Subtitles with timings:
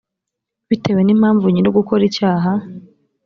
[0.69, 2.51] bitewe n impamvu nyir ugukora icyaha